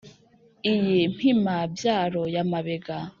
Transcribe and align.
iyi 0.73 0.99
mpima-byaro 1.13 2.23
ya 2.35 2.43
mabega, 2.51 2.97